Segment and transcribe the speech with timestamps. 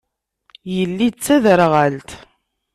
[0.75, 2.09] Yelli d taderɣalt.